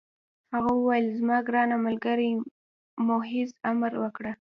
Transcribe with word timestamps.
هغه 0.53 0.71
وویل: 0.75 1.05
زما 1.19 1.37
ګرانه 1.47 1.77
ملګرې، 1.85 2.31
محض 3.07 3.49
امر 3.71 3.91
وکړه. 4.03 4.31